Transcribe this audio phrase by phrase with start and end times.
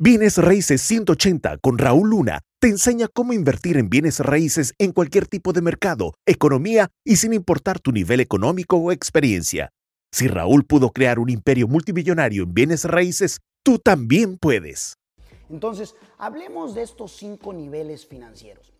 [0.00, 5.26] Bienes Raíces 180 con Raúl Luna te enseña cómo invertir en bienes raíces en cualquier
[5.26, 9.70] tipo de mercado, economía y sin importar tu nivel económico o experiencia.
[10.12, 14.94] Si Raúl pudo crear un imperio multimillonario en bienes raíces, tú también puedes.
[15.50, 18.72] Entonces, hablemos de estos cinco niveles financieros.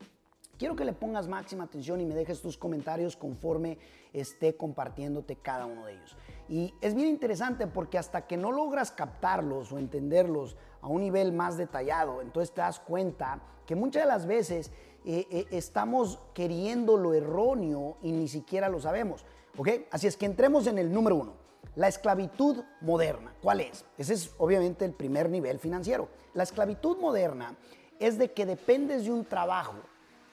[0.59, 3.79] Quiero que le pongas máxima atención y me dejes tus comentarios conforme
[4.13, 6.17] esté compartiéndote cada uno de ellos.
[6.49, 11.33] Y es bien interesante porque hasta que no logras captarlos o entenderlos a un nivel
[11.33, 14.73] más detallado, entonces te das cuenta que muchas de las veces
[15.05, 19.25] eh, eh, estamos queriendo lo erróneo y ni siquiera lo sabemos.
[19.57, 19.69] ¿Ok?
[19.93, 21.35] Así es que entremos en el número uno.
[21.77, 23.33] La esclavitud moderna.
[23.41, 23.85] ¿Cuál es?
[23.97, 26.09] Ese es obviamente el primer nivel financiero.
[26.35, 27.57] La esclavitud moderna
[28.01, 29.75] es de que dependes de un trabajo,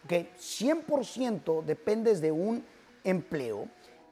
[0.08, 2.64] que 100% dependes de un
[3.04, 3.68] empleo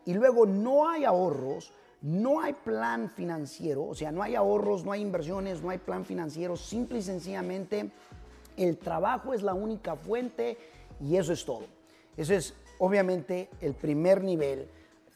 [0.06, 4.92] y luego no hay ahorros, no hay plan financiero, o sea, no hay ahorros, no
[4.92, 7.92] hay inversiones, no hay plan financiero, simple y sencillamente
[8.58, 10.58] el trabajo es la única fuente
[11.00, 11.66] y eso es todo.
[12.18, 14.68] Eso es obviamente el primer nivel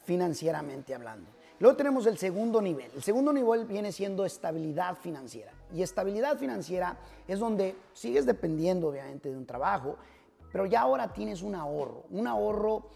[0.06, 1.30] financieramente hablando.
[1.60, 2.92] Luego tenemos el segundo nivel.
[2.96, 5.52] El segundo nivel viene siendo estabilidad financiera.
[5.74, 9.98] Y estabilidad financiera es donde sigues dependiendo obviamente de un trabajo,
[10.52, 12.90] pero ya ahora tienes un ahorro, un ahorro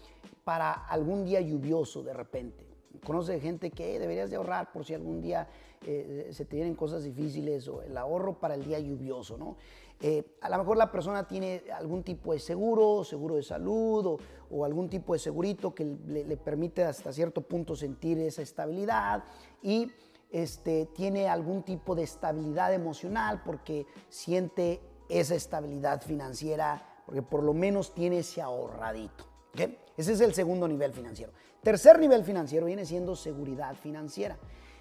[0.44, 2.72] para algún día lluvioso de repente
[3.04, 5.48] conoce gente que deberías de ahorrar por si algún día
[5.84, 9.56] eh, se te vienen cosas difíciles o el ahorro para el día lluvioso, ¿no?
[10.00, 14.18] Eh, a lo mejor la persona tiene algún tipo de seguro, seguro de salud
[14.50, 19.24] o, algún tipo de segurito que le, permite hasta cierto punto sentir esa estabilidad
[19.62, 19.90] y
[20.30, 27.54] este, tiene algún tipo de estabilidad emocional porque siente esa estabilidad financiera, porque por lo
[27.54, 29.26] menos tiene ese ahorradito.
[29.96, 31.32] Ese es el segundo nivel financiero.
[31.62, 34.38] Tercer nivel financiero viene siendo seguridad financiera.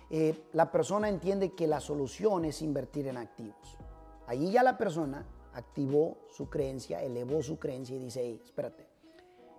[0.09, 3.77] Eh, la persona entiende que la solución es invertir en activos.
[4.27, 8.87] Allí ya la persona activó su creencia, elevó su creencia y dice, hey, espérate,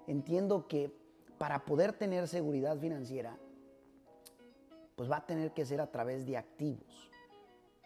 [0.07, 0.93] entiendo que
[1.39, 3.39] para poder tener seguridad financiera,
[4.97, 7.11] pues va a tener que ser a través de activos.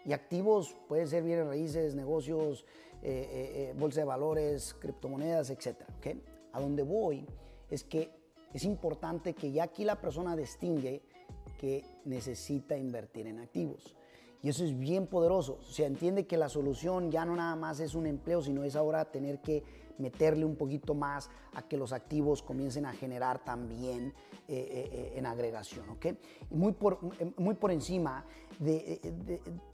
[0.06, 2.64] Y activos pueden ser bienes raíces, negocios,
[3.02, 5.82] eh, eh, bolsa de valores, criptomonedas, etc.
[6.52, 7.26] A donde voy
[7.68, 8.10] es que
[8.54, 11.02] es importante que ya aquí la persona distingue
[11.58, 13.96] que necesita invertir en activos.
[14.46, 15.58] Y eso es bien poderoso.
[15.60, 18.76] O sea, entiende que la solución ya no nada más es un empleo, sino es
[18.76, 19.64] ahora tener que
[19.98, 24.14] meterle un poquito más a que los activos comiencen a generar también
[24.46, 25.88] eh, eh, eh, en agregación.
[25.88, 26.06] ¿ok?
[26.48, 27.00] Y muy por,
[27.36, 28.24] muy por encima,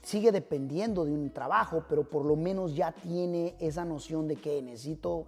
[0.01, 4.59] sigue dependiendo de un trabajo, pero por lo menos ya tiene esa noción de que
[4.63, 5.27] necesito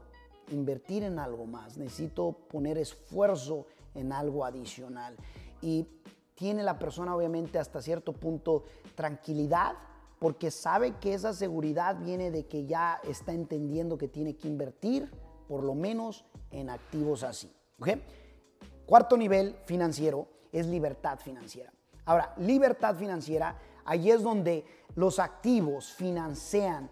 [0.50, 5.16] invertir en algo más, necesito poner esfuerzo en algo adicional.
[5.62, 5.86] Y
[6.36, 9.74] tiene la persona obviamente hasta cierto punto tranquilidad
[10.20, 15.10] porque sabe que esa seguridad viene de que ya está entendiendo que tiene que invertir
[15.48, 17.54] por lo menos en activos así.
[18.86, 21.74] Cuarto nivel financiero es libertad financiera.
[22.06, 24.64] Ahora, libertad financiera, ahí es donde
[24.96, 26.90] los activos financian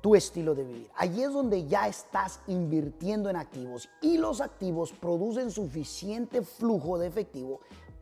[0.00, 0.90] tu estilo de vivir.
[0.96, 7.06] Allí es donde ya estás invirtiendo en activos y los activos producen suficiente flujo de
[7.06, 7.60] efectivo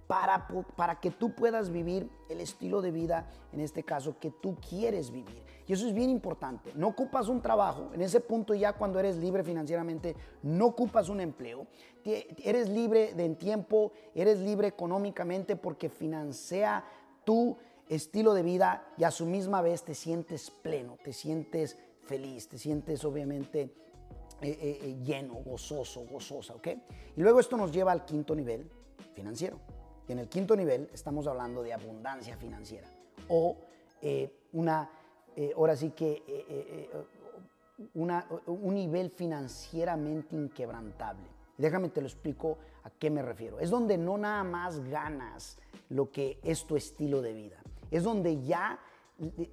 [0.08, 4.56] para, para que tú puedas vivir el estilo de vida, en este caso, que tú
[4.56, 5.44] quieres vivir.
[5.66, 6.72] Y eso es bien importante.
[6.74, 7.90] No ocupas un trabajo.
[7.92, 11.66] En ese punto ya cuando eres libre financieramente, no ocupas un empleo.
[12.04, 16.82] Eres libre de en tiempo, eres libre económicamente porque financia
[17.24, 21.76] tu estilo de vida y a su misma vez te sientes pleno, te sientes
[22.06, 23.60] feliz, te sientes obviamente
[24.40, 26.68] eh, eh, eh, lleno, gozoso, gozosa, ¿ok?
[27.16, 28.70] Y luego esto nos lleva al quinto nivel
[29.12, 29.58] financiero.
[30.08, 32.88] Y en el quinto nivel estamos hablando de abundancia financiera
[33.28, 33.56] o
[34.52, 34.90] una,
[35.54, 36.88] ahora sí que
[37.94, 41.26] una, un nivel financieramente inquebrantable.
[41.58, 43.60] Déjame te lo explico a qué me refiero.
[43.60, 45.58] Es donde no nada más ganas
[45.90, 47.58] lo que es tu estilo de vida.
[47.90, 48.78] Es donde ya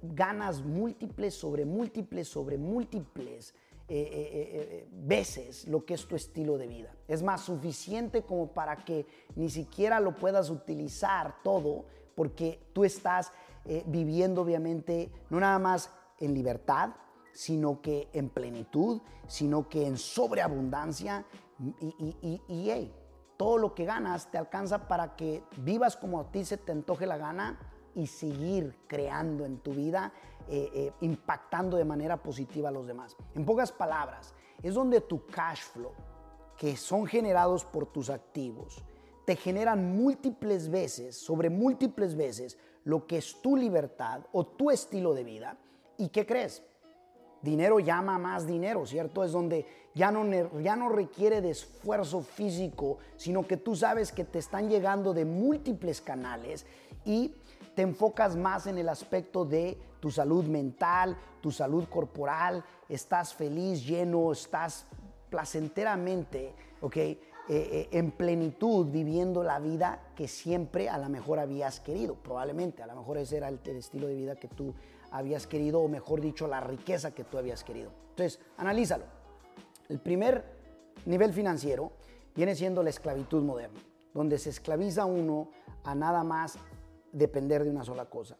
[0.02, 3.54] ganas múltiples sobre múltiples sobre múltiples
[3.88, 6.92] eh, eh, eh, veces lo que es tu estilo de vida.
[7.06, 9.06] Es más suficiente como para que
[9.36, 11.84] ni siquiera lo puedas utilizar todo
[12.16, 13.32] porque tú estás
[13.86, 16.90] viviendo obviamente no nada más en libertad,
[17.32, 21.24] sino que en plenitud, sino que en sobreabundancia
[21.78, 22.92] y, y, y
[23.36, 27.06] todo lo que ganas te alcanza para que vivas como a ti se te antoje
[27.06, 27.58] la gana
[27.94, 30.12] y seguir creando en tu vida,
[30.48, 33.16] eh, eh, impactando de manera positiva a los demás.
[33.34, 35.92] En pocas palabras, es donde tu cash flow,
[36.56, 38.82] que son generados por tus activos,
[39.24, 45.14] te generan múltiples veces, sobre múltiples veces, lo que es tu libertad o tu estilo
[45.14, 45.58] de vida.
[45.98, 46.62] ¿Y qué crees?
[47.42, 49.24] Dinero llama más dinero, ¿cierto?
[49.24, 50.24] Es donde ya no,
[50.60, 55.24] ya no requiere de esfuerzo físico, sino que tú sabes que te están llegando de
[55.24, 56.64] múltiples canales
[57.04, 57.34] y
[57.74, 59.76] te enfocas más en el aspecto de
[60.06, 64.86] tu salud mental, tu salud corporal, estás feliz, lleno, estás
[65.28, 66.96] placenteramente, ¿ok?
[66.96, 67.18] Eh,
[67.48, 72.86] eh, en plenitud viviendo la vida que siempre a lo mejor habías querido, probablemente, a
[72.86, 74.72] lo mejor ese era el, el estilo de vida que tú
[75.10, 77.90] habías querido, o mejor dicho, la riqueza que tú habías querido.
[78.10, 79.06] Entonces, analízalo.
[79.88, 80.44] El primer
[81.04, 81.90] nivel financiero
[82.32, 83.80] viene siendo la esclavitud moderna,
[84.14, 85.48] donde se esclaviza uno
[85.82, 86.60] a nada más
[87.10, 88.36] depender de una sola cosa.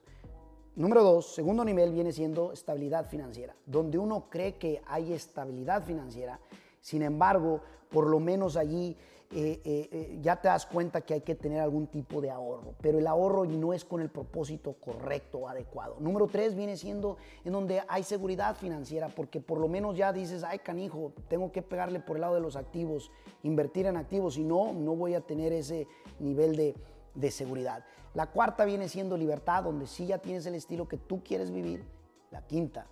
[0.77, 6.39] Número dos, segundo nivel viene siendo estabilidad financiera, donde uno cree que hay estabilidad financiera,
[6.83, 8.95] sin embargo, por lo menos allí
[9.33, 12.75] eh, eh, eh, ya te das cuenta que hay que tener algún tipo de ahorro,
[12.83, 15.97] pero el ahorro no es con el propósito correcto o adecuado.
[15.99, 20.45] Número tres viene siendo en donde hay seguridad financiera, porque por lo menos ya dices,
[20.45, 23.11] ay canijo, tengo que pegarle por el lado de los activos,
[23.43, 25.89] invertir en activos, y no, no voy a tener ese
[26.21, 26.75] nivel de,
[27.17, 27.85] de seguridad.
[28.15, 31.85] La cuarta viene siendo libertad, donde sí ya tienes el estilo que tú quieres vivir.
[32.31, 32.87] La quinta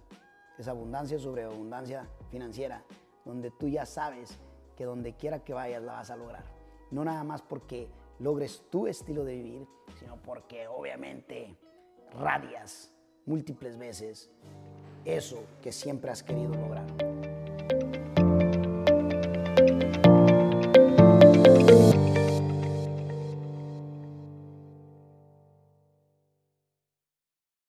[0.58, 2.84] es abundancia sobre abundancia financiera,
[3.24, 4.38] donde tú ya sabes
[4.76, 6.44] que donde quiera que vayas la vas a lograr.
[6.90, 7.88] No nada más porque
[8.18, 9.66] logres tu estilo de vivir,
[9.98, 11.56] sino porque obviamente
[12.12, 12.92] radias
[13.26, 14.30] múltiples veces
[15.04, 17.13] eso que siempre has querido lograr.